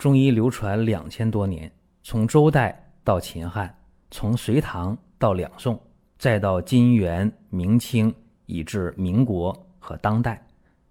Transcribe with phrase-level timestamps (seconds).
[0.00, 1.70] 中医流传两千多年，
[2.02, 3.78] 从周代到秦汉，
[4.10, 5.78] 从隋唐到两宋，
[6.16, 8.10] 再到金元明清，
[8.46, 10.42] 以至民国和当代，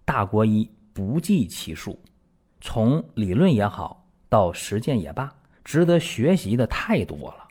[0.04, 1.98] 大国医不计其数。
[2.60, 5.28] 从理论也好，到实践也罢，
[5.64, 7.48] 值得学习的太多了。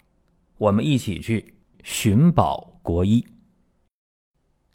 [0.58, 3.22] 我们一起去寻宝国医。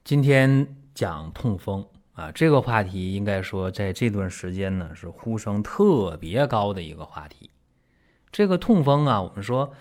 [0.04, 1.82] 今天讲痛风。
[2.14, 7.50] 啊，这个话题应该说在这段时间呢是呼声特别高的一个话题。
[8.30, 9.72] 这个痛风啊，我们说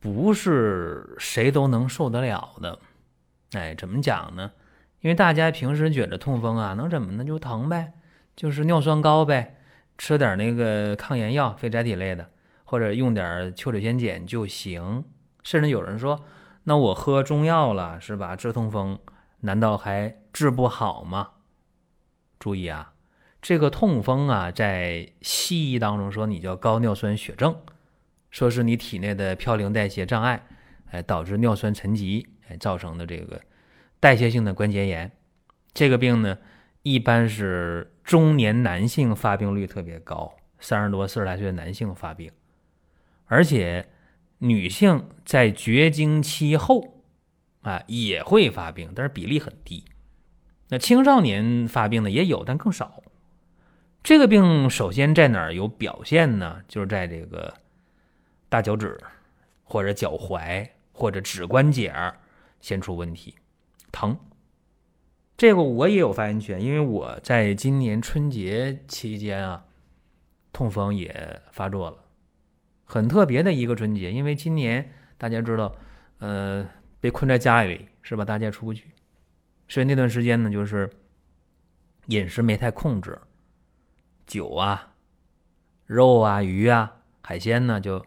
[0.00, 2.78] 不是谁都能受得了的。
[3.52, 4.52] 哎，怎么讲呢？
[5.00, 7.24] 因为大家平时觉得痛风啊能怎么呢？
[7.24, 7.92] 就疼呗，
[8.34, 9.56] 就是尿酸高呗，
[9.98, 12.30] 吃点那个抗炎药、非甾体类的，
[12.64, 15.04] 或者用点秋水仙碱就行。
[15.42, 16.24] 甚至有人说，
[16.64, 18.34] 那我喝中药了是吧？
[18.34, 18.98] 治痛风
[19.40, 21.28] 难道还治不好吗？
[22.38, 22.92] 注意啊，
[23.40, 27.56] 这个痛风啊，在西医当中说你叫高尿酸血症，
[28.30, 30.46] 说是你体内的嘌呤代谢障碍，
[30.90, 33.40] 哎，导致尿酸沉积，哎，造成的这个
[33.98, 35.10] 代谢性的关节炎。
[35.72, 36.38] 这个病呢，
[36.82, 42.30] 一般是中年男性发病率特别高，三十多、四十来岁的男性发病，
[43.26, 43.88] 而且
[44.38, 47.02] 女性在绝经期后
[47.62, 49.84] 啊也会发病，但是比例很低。
[50.68, 53.02] 那青少年发病的也有，但更少。
[54.02, 56.62] 这个病首先在哪儿有表现呢？
[56.68, 57.52] 就是在这个
[58.48, 58.96] 大脚趾
[59.64, 61.92] 或者脚踝或者指关节
[62.60, 63.34] 先出问题，
[63.90, 64.16] 疼。
[65.36, 69.64] 这个我也有发言权，因为我在今年春节期间啊，
[70.52, 71.98] 痛风也发作了，
[72.84, 74.10] 很特别的一个春节。
[74.10, 75.74] 因为今年大家知道，
[76.20, 76.66] 呃，
[77.00, 78.24] 被困在家里是吧？
[78.24, 78.86] 大家出不去。
[79.68, 80.88] 所以那段时间呢，就是
[82.06, 83.18] 饮食没太控制，
[84.26, 84.94] 酒啊、
[85.86, 88.04] 肉啊、鱼啊、海鲜呢就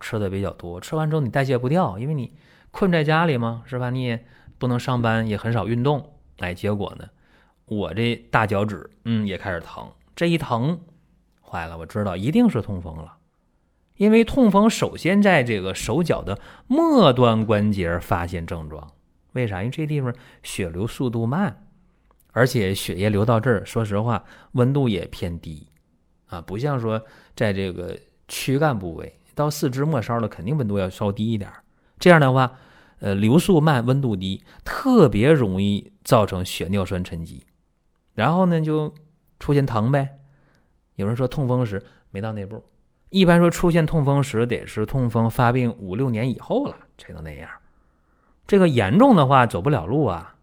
[0.00, 0.80] 吃的比较多。
[0.80, 2.32] 吃完之后你代谢不掉，因为你
[2.70, 3.90] 困在家里嘛，是吧？
[3.90, 4.24] 你也
[4.58, 6.14] 不能上班，也很少运动。
[6.38, 7.04] 哎，结果呢，
[7.66, 9.86] 我这大脚趾嗯也开始疼。
[10.16, 10.80] 这一疼，
[11.42, 13.16] 坏了，我知道一定是痛风了，
[13.96, 18.92] 因为痛风首先在这个手脚的末端关节发现症状。
[19.32, 19.60] 为啥？
[19.62, 21.66] 因为这地方血流速度慢，
[22.32, 25.66] 而且血液流到这儿，说实话，温度也偏低，
[26.26, 27.02] 啊，不像说
[27.34, 27.98] 在这个
[28.28, 31.50] 躯干部位，到四肢末梢了，肯定温度要稍低一点。
[31.98, 32.58] 这样的话，
[33.00, 37.44] 呃，流速慢，温度低，特别容易造成血尿酸沉积，
[38.14, 38.92] 然后呢，就
[39.38, 40.18] 出现疼呗。
[40.96, 42.62] 有人说痛风时没到那步，
[43.08, 47.48] 一般说出现痛风时得是痛风发病五六年以后了才能那样。
[48.52, 50.34] 这个严重的话走不了路啊，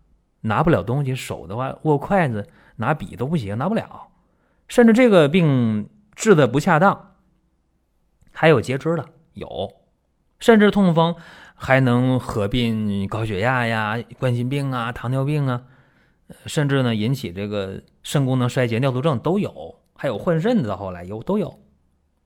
[0.42, 4.08] 拿不了东西，手的话握筷子、拿笔都不行，拿不了。
[4.68, 7.14] 甚至这个病治的不恰当，
[8.32, 9.74] 还有截肢的有，
[10.40, 11.18] 甚至痛风
[11.54, 15.66] 还能合并高血压呀、冠心病啊、糖尿病啊，
[16.48, 21.60] 甚至呢引起这个肾功能衰竭、尿毒症都有，还有换肾的，后来有都有。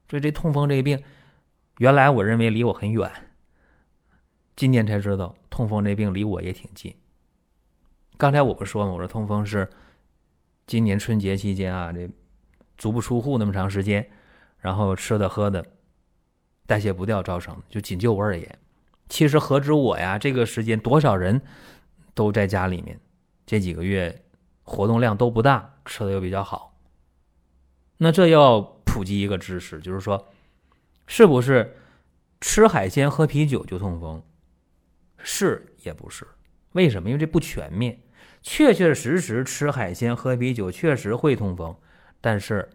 [0.07, 1.03] 所以这痛风这个病，
[1.79, 3.11] 原来我认为离我很远。
[4.55, 6.91] 今年才知道，痛风这病离我也挺近。
[8.17, 8.91] 刚才我不说吗？
[8.91, 9.69] 我说痛风是
[10.65, 12.09] 今年春节期间啊，这
[12.75, 14.09] 足不出户那么长时间，
[14.57, 15.63] 然后吃的喝的
[16.65, 18.59] 代谢不掉造成的，就仅就我而言。
[19.09, 21.39] 其实何止我呀，这个时间多少人
[22.15, 22.99] 都在家里面，
[23.45, 24.23] 这几个月
[24.63, 26.75] 活动量都不大，吃的又比较好。
[27.97, 30.29] 那这要普及一个知识，就是说，
[31.05, 31.77] 是不是
[32.41, 34.23] 吃海鲜喝啤酒就痛风？
[35.23, 36.28] 是也不是，
[36.73, 37.09] 为什么？
[37.09, 38.00] 因为这不全面。
[38.41, 41.73] 确确实实吃海鲜、喝啤酒确实会痛风，
[42.19, 42.69] 但是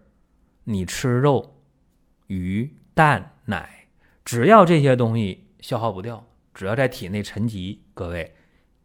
[0.64, 1.62] 你吃肉、
[2.26, 3.86] 鱼、蛋、奶，
[4.24, 8.34] 只要这些东西消耗不掉，只要在体内沉积，各位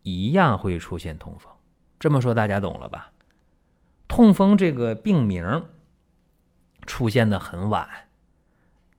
[0.01, 1.49] 一样会出现痛风。
[1.97, 3.13] 这么说大家懂了吧？
[4.09, 5.65] 痛风这个病名
[6.85, 7.87] 出现的很晚，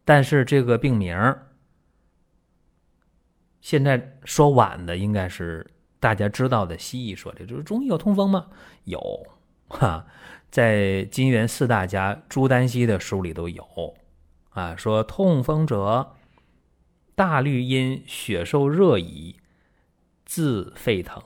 [0.06, 1.15] 但是这个病名。
[3.64, 5.66] 现在说晚的应该是
[5.99, 8.49] 大家知道的西医说的，就是中医有痛风吗？
[8.84, 9.00] 有，
[9.69, 10.06] 哈，
[10.50, 13.66] 在金元四大家朱丹溪的书里都有，
[14.50, 16.14] 啊，说痛风者，
[17.14, 19.37] 大绿因血受热矣，
[20.26, 21.22] 自沸腾。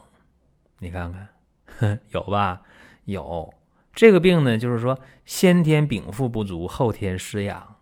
[0.79, 1.13] 你看
[1.67, 2.63] 看， 有吧？
[3.07, 3.53] 有
[3.93, 7.79] 这个病呢，就是说先天禀赋不足，后天失养，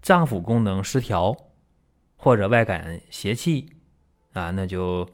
[0.00, 1.36] 脏腑功能失调，
[2.16, 3.74] 或者外感邪气。
[4.32, 5.08] 啊，那就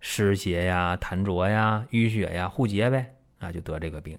[0.00, 4.18] 湿邪呀、痰浊呀、淤血呀、互结呗，啊，就得这个病。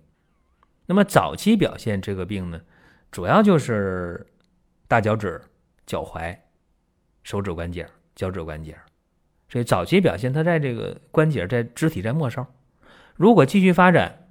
[0.86, 2.62] 那么早期表现这个病呢，
[3.12, 4.26] 主要就是
[4.88, 5.40] 大脚趾、
[5.86, 6.36] 脚踝、
[7.24, 8.78] 手指关节、脚趾关节。
[9.48, 12.46] 所以早期表现，它在这个关节在肢体在末梢。
[13.16, 14.28] 如果继续发展，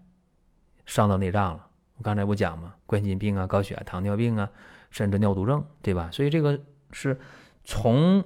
[0.87, 1.67] 伤到内脏了。
[1.97, 2.75] 我刚才不讲吗？
[2.87, 4.49] 冠心病啊、高血压、糖尿病啊，
[4.91, 6.09] 甚至尿毒症，对吧？
[6.13, 6.61] 所以这个
[6.93, 7.19] 是
[7.65, 8.25] 从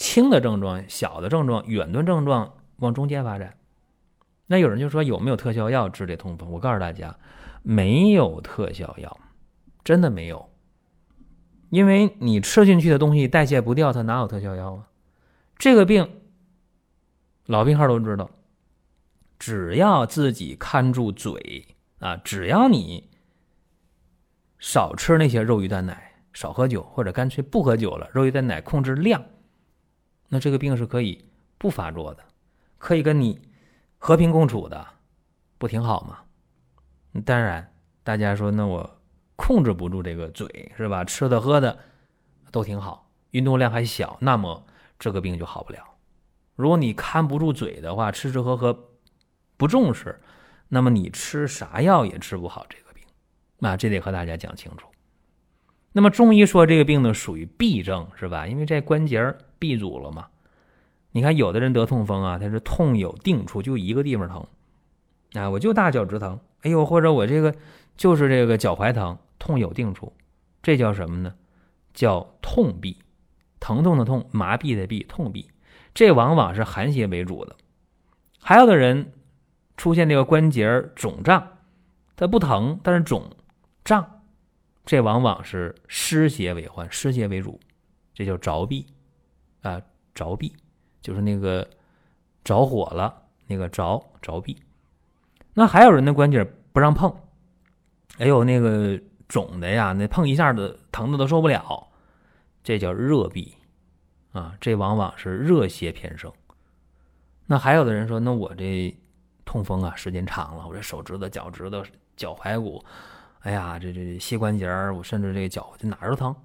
[0.00, 3.58] 轻的症状、小的症状、远端症状往中间发展。
[4.46, 6.50] 那有人就说有没有特效药治这痛风？
[6.50, 7.14] 我告诉大家，
[7.62, 9.20] 没有特效药，
[9.84, 10.48] 真的没有。
[11.68, 14.88] 因为你吃进去的东西代谢不掉，它哪有特效药啊？
[15.58, 16.22] 这个病，
[17.44, 18.30] 老病号都知道，
[19.38, 23.10] 只要自己看住嘴啊，只要你
[24.58, 29.22] 少吃那些肉、鱼、蛋、奶，少喝酒，或者干脆不喝酒了，肉、鱼、蛋、奶控制量，
[30.30, 31.22] 那这个病是可以
[31.58, 32.24] 不发作的，
[32.78, 33.38] 可以跟你。
[34.02, 34.86] 和平共处的，
[35.58, 36.20] 不挺好吗？
[37.22, 37.70] 当然，
[38.02, 38.98] 大家说那我
[39.36, 41.04] 控制不住这个嘴是吧？
[41.04, 41.78] 吃的喝的
[42.50, 44.64] 都挺好，运动量还小，那么
[44.98, 45.84] 这个病就好不了。
[46.56, 48.88] 如果你看不住嘴的话，吃吃喝喝
[49.58, 50.18] 不重视，
[50.68, 53.04] 那么你吃啥药也治不好这个病。
[53.58, 54.88] 那这得和大家讲清楚。
[55.92, 58.46] 那么中医说这个病呢属于痹症是吧？
[58.46, 60.26] 因为这关节闭阻了嘛。
[61.12, 64.46] 你看，有的人得痛风啊，他是痛有定处，就一个地方疼，
[65.34, 67.54] 啊，我就大脚趾疼，哎呦，或者我这个
[67.96, 70.12] 就是这个脚踝疼，痛有定处，
[70.62, 71.34] 这叫什么呢？
[71.92, 72.96] 叫痛痹，
[73.58, 75.46] 疼痛的痛，麻痹的痹，痛痹，
[75.92, 77.56] 这往往是寒邪为主的。
[78.40, 79.12] 还有的人
[79.76, 81.58] 出现这个关节肿胀，
[82.14, 83.28] 它不疼，但是肿
[83.82, 84.22] 胀，
[84.86, 87.58] 这往往是湿邪为患，湿邪为主，
[88.14, 88.86] 这叫着痹，
[89.62, 89.80] 啊，
[90.14, 90.52] 着痹。
[91.02, 91.66] 就是那个
[92.44, 94.54] 着火了，那个着着痹。
[95.54, 97.10] 那还有人的关节不让碰，
[98.18, 101.88] 哎呦，那个肿的呀，那碰一下子疼的都受不了，
[102.62, 103.52] 这叫热痹
[104.32, 106.30] 啊，这往往是热邪偏盛。
[107.46, 108.94] 那还有的人说，那我这
[109.46, 111.82] 痛风啊，时间长了，我这手指头、脚趾头、
[112.14, 112.84] 脚踝骨，
[113.40, 116.36] 哎呀，这这膝关节我甚至这个脚就哪儿都疼，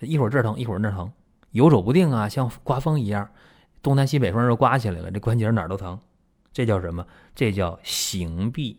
[0.00, 1.12] 一会儿这疼，一会儿那疼，
[1.50, 3.30] 游走不定啊，像刮风一样。
[3.82, 5.98] 东南西北风都刮起来了，这关节哪儿都疼，
[6.52, 7.06] 这叫什么？
[7.34, 8.76] 这叫行痹，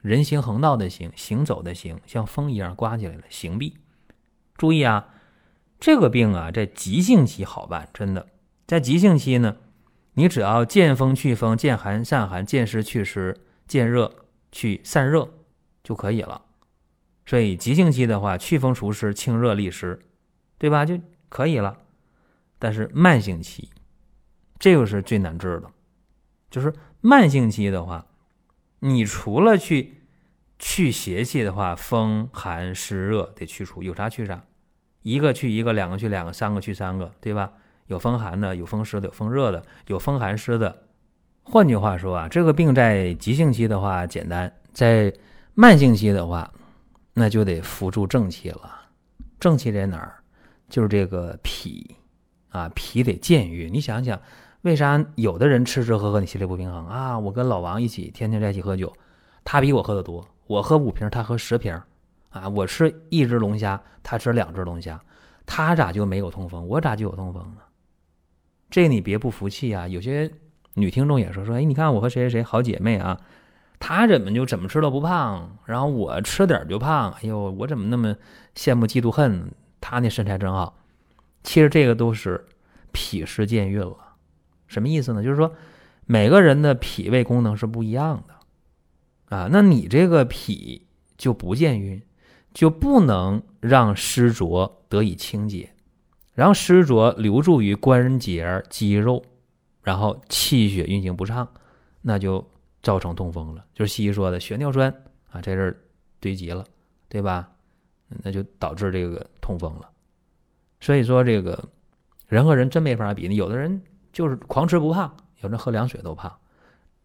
[0.00, 3.74] 人行横道的行，行走的行，像风一样刮起来了，行痹。
[4.56, 5.08] 注意啊，
[5.78, 8.26] 这个病啊，在急性期好办，真的，
[8.66, 9.56] 在急性期呢，
[10.14, 14.12] 你只要见风去风，见寒散寒，见湿去湿，见热
[14.50, 15.28] 去散热
[15.84, 16.42] 就可以了。
[17.24, 20.00] 所以急性期的话，祛风除湿，清热利湿，
[20.58, 20.84] 对吧？
[20.84, 20.98] 就
[21.28, 21.78] 可以了。
[22.62, 23.68] 但是慢性期。
[24.56, 25.68] 这个是最难治的，
[26.48, 28.06] 就是慢性期的话，
[28.78, 30.04] 你除了去
[30.60, 34.44] 去邪气的话，风寒湿热得去除，有啥去啥，
[35.02, 37.52] 一个去一个，两个去两个，三个去三个，对吧？
[37.88, 40.84] 有风寒的，有风湿的，有风热的，有风寒湿的。
[41.42, 45.12] 换句话说啊，这个病在急性期的话简单，在
[45.54, 46.48] 慢性期的话，
[47.14, 48.80] 那就得扶助正气了。
[49.40, 50.22] 正气在哪儿？
[50.68, 51.96] 就是这个脾
[52.52, 53.72] 啊，脾得健运。
[53.72, 54.20] 你想想。
[54.62, 57.18] 为啥有的人吃吃喝喝你心里不平衡啊？
[57.18, 58.92] 我跟老王一起天天在一起喝酒，
[59.42, 61.82] 他比我喝的多，我喝五瓶，他喝十瓶，
[62.30, 65.02] 啊，我吃一只龙虾，他吃两只龙虾，
[65.44, 67.62] 他咋就没有痛风，我咋就有痛风呢？
[68.70, 69.88] 这你别不服气啊！
[69.88, 70.30] 有些
[70.74, 73.20] 女听众也说说，哎，你看我和谁谁谁好姐妹啊，
[73.80, 78.14] 她怎么就怎么吃都不胖，然后我吃点就胖，哎呦，我怎么那么
[78.54, 79.50] 羡慕嫉妒恨？
[79.80, 80.76] 她那身材真好，
[81.42, 82.46] 其实这个都是
[82.92, 83.96] 脾湿健运了。
[84.66, 85.22] 什么意思呢？
[85.22, 85.54] 就是说，
[86.06, 92.02] 每个人的脾胃功能是不一样的，啊，那你这个脾就不健运，
[92.54, 95.74] 就不能让湿浊得以清洁，
[96.34, 99.22] 然后湿浊留住于关节肌肉，
[99.82, 101.46] 然后气血运行不畅，
[102.00, 102.46] 那就
[102.82, 103.64] 造成痛风了。
[103.74, 104.90] 就是西医说的血尿酸
[105.30, 105.76] 啊，在这儿
[106.18, 106.64] 堆积了，
[107.08, 107.50] 对吧？
[108.22, 109.90] 那就导致这个痛风了。
[110.82, 111.70] 所以说，这个
[112.28, 113.34] 人和人真没法比。
[113.34, 113.82] 有的人。
[114.12, 116.30] 就是狂吃不胖，有人喝凉水都胖，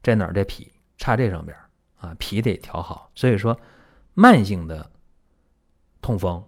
[0.04, 0.34] 在哪儿？
[0.34, 1.58] 在脾，差这上边
[2.02, 3.10] 啊，脾得调好。
[3.16, 3.58] 所以说，
[4.14, 4.92] 慢性的
[6.02, 6.44] 痛风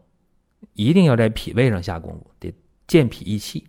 [0.73, 2.53] 一定要在脾胃上下功夫，得
[2.87, 3.65] 健脾益气。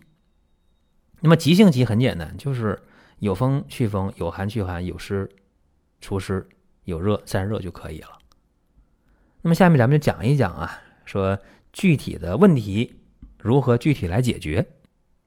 [1.21, 2.77] 那么急性期很简单，就是
[3.19, 5.29] 有风祛风，有寒祛寒，有湿
[6.01, 6.45] 除湿，
[6.83, 8.19] 有热散热就可以了。
[9.41, 11.39] 那么下面咱们就讲一讲啊，说
[11.71, 12.99] 具体的问题
[13.41, 14.65] 如何具体来解决。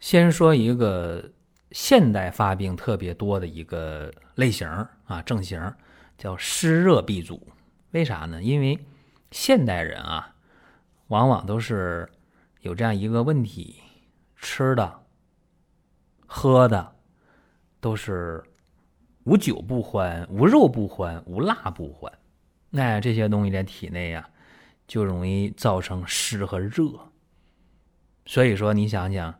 [0.00, 1.30] 先说一个。
[1.70, 4.68] 现代发病特别多的一个类型
[5.06, 5.74] 啊，症型
[6.16, 7.48] 叫湿热闭阻。
[7.90, 8.40] 为啥呢？
[8.40, 8.78] 因为
[9.32, 10.36] 现代人啊，
[11.08, 12.08] 往往都是
[12.60, 13.74] 有这样一个问题：
[14.36, 15.00] 吃的、
[16.26, 16.94] 喝的
[17.80, 18.40] 都是
[19.24, 22.12] 无酒不欢、无肉不欢、无辣不欢。
[22.70, 24.30] 那这些东西在体内呀，
[24.86, 26.92] 就容易造成湿和热。
[28.26, 29.34] 所以说，你想想，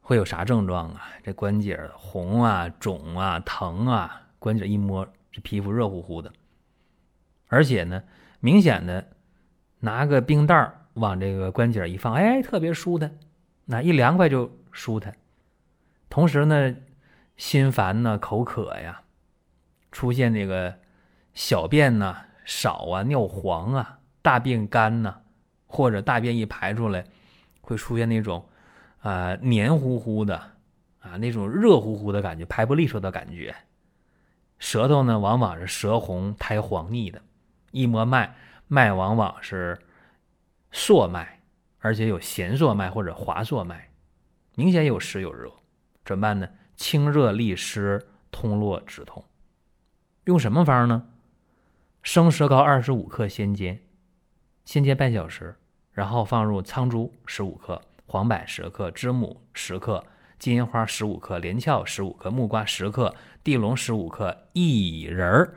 [0.00, 1.08] 会有啥症状啊？
[1.22, 6.32] 这关节红啊、肿啊、疼啊，关节一摸，这皮肤热乎乎的，
[7.48, 8.02] 而且呢，
[8.40, 9.08] 明显的
[9.80, 10.72] 拿个冰袋。
[10.94, 13.16] 往这个关节一放，哎，特别舒坦，
[13.66, 15.16] 那一凉快就舒坦。
[16.10, 16.74] 同时呢，
[17.36, 19.02] 心烦呢，口渴呀，
[19.92, 20.74] 出现这个
[21.32, 25.20] 小便呢少啊，尿黄啊，大便干呐，
[25.66, 27.04] 或者大便一排出来，
[27.70, 28.46] 会出现那种
[28.98, 30.36] 啊黏糊糊的
[30.98, 33.54] 啊那种热乎乎的感觉，排不利索的感觉。
[34.58, 37.22] 舌头呢，往往是舌红苔黄腻的，
[37.70, 38.34] 一摸脉，
[38.68, 39.78] 脉往往是。
[40.72, 41.40] 朔脉，
[41.80, 43.90] 而且有弦朔脉或者滑朔脉，
[44.54, 45.50] 明显有湿有热，
[46.04, 46.48] 怎么办呢？
[46.76, 49.24] 清热利湿，通络止痛。
[50.26, 51.08] 用什么方呢？
[52.04, 53.80] 生石膏二十五克，先煎，
[54.64, 55.56] 先煎半小时，
[55.92, 60.04] 然后放入苍术十五克、黄柏十克、知母十克、
[60.38, 65.54] 金银花十五克、连翘十五克、木瓜十克、地龙十五克、薏仁儿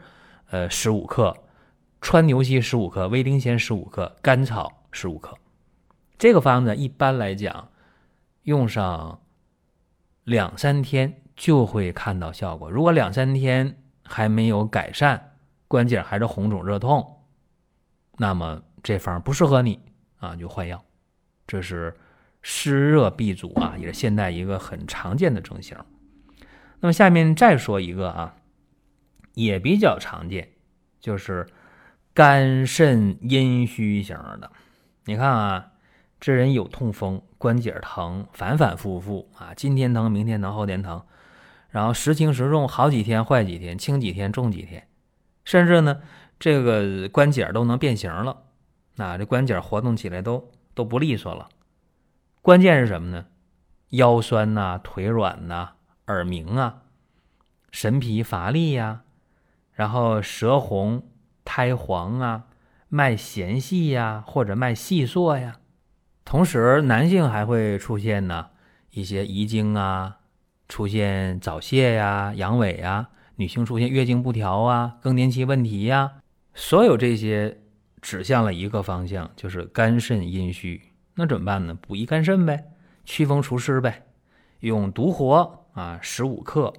[0.49, 1.35] 呃十五克、
[2.01, 4.79] 川牛膝十五克、威丁仙十五克、甘草。
[4.95, 5.35] 十五克，
[6.19, 7.69] 这个方子一般来讲，
[8.43, 9.19] 用上
[10.23, 12.69] 两三天就会看到效果。
[12.69, 15.35] 如果两三天还没有改善，
[15.67, 17.23] 关节还是红肿热痛，
[18.17, 19.79] 那么这方不适合你
[20.23, 20.83] 啊，就换药。
[21.45, 21.95] 这是
[22.41, 25.77] 湿热闭阻啊，也是现代一个很常见的症型。
[26.79, 28.35] 那么下面再说一个啊，
[29.33, 30.49] 也比较常见，
[30.99, 31.47] 就是
[32.13, 34.49] 肝肾阴虚型的。
[35.05, 35.71] 你看啊，
[36.19, 41.03] 这人有痛风，关节疼，反反复复啊，今天疼，明天疼，后天疼，
[41.69, 44.87] 然后时轻时重，好几天坏几天，轻几天重几天，
[45.43, 46.01] 甚至呢，
[46.39, 48.43] 这个关节都能变形了，
[48.95, 51.49] 那，这关节活动起来都都不利索了。
[52.41, 53.25] 关键是什么呢？
[53.89, 55.73] 腰酸呐，腿软呐，
[56.07, 56.83] 耳鸣啊，
[57.71, 59.01] 神疲乏力呀，
[59.73, 61.03] 然后舌红
[61.43, 62.45] 苔黄啊。
[62.89, 65.57] 脉弦细呀，或者脉细缩呀，
[66.23, 68.49] 同时男性还会出现呢
[68.91, 70.17] 一些遗精啊，
[70.69, 76.21] 出现早泄呀、阳痿呀，女性出现月经不调啊、更年期问题呀，
[76.53, 77.62] 所有这些
[78.03, 80.79] 指向了一个方向，就是肝肾阴虚。
[81.15, 81.73] 那怎么办呢？
[81.73, 82.65] 补益肝肾呗，
[83.05, 84.05] 祛风除湿呗，
[84.59, 86.71] 用独活啊十五克，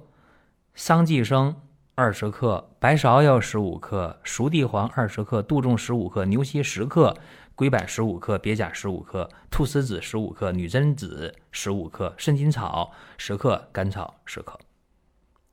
[0.75, 1.53] 桑寄生。
[1.97, 7.15] 二十克白芍药，十五克熟地黄，二十克杜仲，十五克牛膝，十克
[7.55, 14.59] 龟柏，十五克鳖甲，十五克菟丝子，十五克女贞子，十五克肾金草，十克甘草，十克。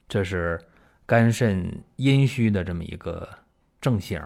[0.08, 0.60] 这是
[1.06, 3.28] 肝肾阴虚的这么一个
[3.80, 4.20] 症型。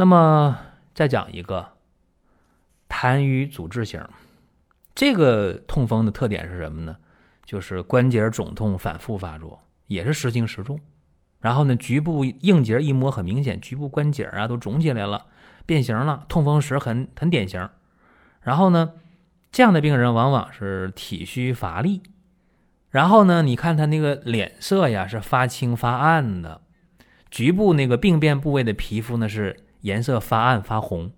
[0.00, 0.56] 那么
[0.94, 1.72] 再讲一个
[2.88, 4.00] 痰瘀阻滞型，
[4.94, 6.96] 这个痛风的特点是什么呢？
[7.44, 9.60] 就是关节肿痛反复发作。
[9.88, 10.78] 也是时轻时重，
[11.40, 15.26] 然后呢，局部硬节一摸很明显，局部关节啊都肿起来了，
[15.66, 17.68] 变形了，痛风时很很典型。
[18.40, 18.92] 然后呢，
[19.50, 22.02] 这样的病人往往是体虚乏力，
[22.90, 26.60] 然后呢，你看他那个脸色呀是发青发暗的，
[27.32, 31.12] 局部那个病变部位的皮肤呢是颜色发暗发红，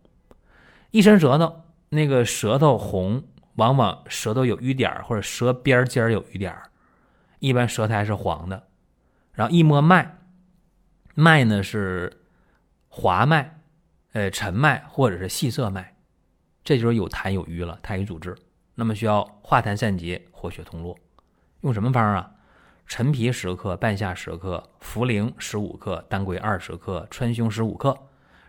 [0.91, 3.25] 一伸舌头，那个舌头红，
[3.57, 6.57] 往往舌头有瘀点或者舌边尖有瘀点
[7.39, 8.69] 一般舌苔是黄的，
[9.33, 10.19] 然后一摸脉，
[11.15, 12.21] 脉呢是
[12.89, 13.61] 滑脉、
[14.13, 15.97] 呃沉脉或者是细涩脉，
[16.63, 18.37] 这就是有痰有瘀了，痰瘀阻滞，
[18.75, 20.99] 那么需要化痰散结、活血通络。
[21.63, 22.33] 用什么方啊？
[22.87, 27.97] 陈皮十克、半夏十克、茯苓十五克、当归二十克、川芎十五克、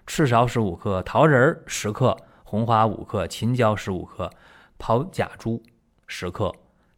[0.05, 4.29] 赤芍十五克、桃仁十克、红花五克、秦椒十五克、
[4.77, 5.61] 炮甲珠
[6.07, 6.51] 十克。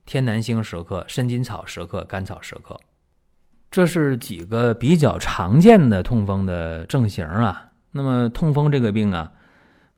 [0.05, 2.77] 天南星十克，肾金草十克，甘草十克，
[3.72, 7.72] 这是几个比较常见的痛风的症型啊。
[7.89, 9.31] 那么痛风这个病啊，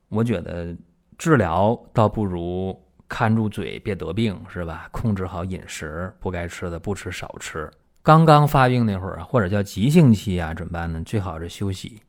[0.09, 0.77] 我觉得
[1.17, 4.87] 治疗倒不如看住嘴，别得病，是吧？
[4.91, 7.67] 控制好饮食，不该吃的不吃少吃。
[8.03, 11.01] 刚刚发病那会儿啊，或者叫急性期啊，怎么办呢？
[11.03, 11.99] 最好是休息。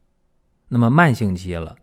[0.68, 1.76] 那么慢性期了，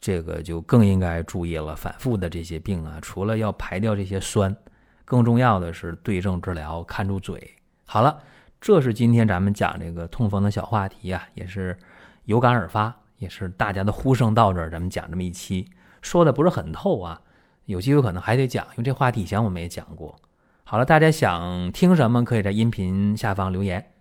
[0.00, 1.74] 这个就更应该注意了。
[1.74, 4.56] 反复的这些病啊，除了要排掉这些酸。
[5.04, 7.54] 更重要的是对症治疗，看住嘴。
[7.84, 8.18] 好了，
[8.60, 11.76] 这是今天咱们讲这个痛风的小话题啊，也是
[12.24, 15.68] 有感而发，也是大家的呼声到这儿，咱们讲这么一期，
[16.00, 17.20] 说的不是很透啊，
[17.66, 20.16] 有机会可能还得讲，因为这话题以前我们也讲过。
[20.64, 23.92] 好了，大家想听什么，可以在音频下方留言。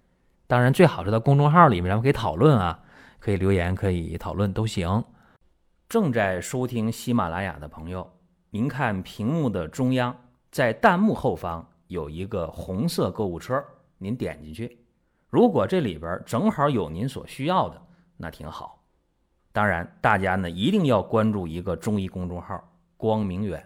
[0.47, 2.79] 当然，最好是在公众号里面，咱们可以讨论啊，
[3.21, 5.03] 可以留言，可以讨论都行。
[5.87, 8.11] 正在收听喜马拉雅的朋友，
[8.49, 10.15] 您看屏幕的中央，
[10.49, 13.63] 在弹幕后方有一个红色购物车，
[13.99, 14.83] 您点进去。
[15.29, 17.79] 如果这里边正好有您所需要的，
[18.17, 18.83] 那挺好。
[19.51, 22.59] 当然，大家呢一定要关注一个中医公众号
[22.97, 23.63] “光明远”，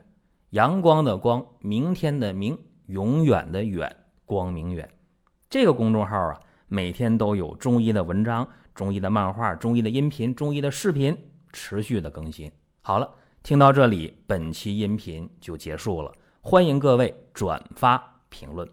[0.51, 3.95] 阳光的光，明天的明，永远的远，
[4.25, 4.89] 光明远。
[5.49, 8.45] 这个公众号啊，每天都有中医的文章、
[8.75, 11.17] 中医的漫画、中医的音频、中医的视频
[11.53, 12.51] 持续的更新。
[12.81, 13.09] 好了，
[13.41, 16.13] 听到这里，本期音频就结束了。
[16.41, 18.69] 欢迎各位转发评论。